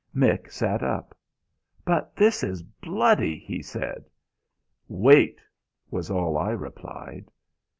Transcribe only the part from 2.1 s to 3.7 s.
this is bloody!" he